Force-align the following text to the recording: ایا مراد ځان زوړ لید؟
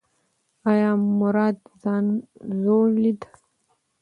ایا 0.71 0.89
مراد 1.19 1.57
ځان 1.81 2.05
زوړ 2.61 2.85
لید؟ 3.03 3.21